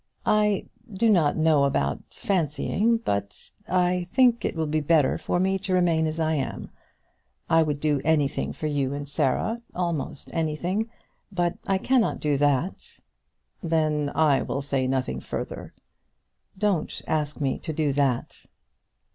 [0.25, 5.59] "I do not know about fancying; but I think it will be better for me
[5.59, 6.71] to remain as I am.
[7.47, 10.89] I would do anything for you and Sarah, almost anything;
[11.31, 12.97] but I cannot do that."
[13.61, 15.71] "Then I will say nothing further."
[16.57, 18.47] "Don't ask me to do that."